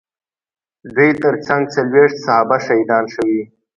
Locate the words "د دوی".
0.83-1.09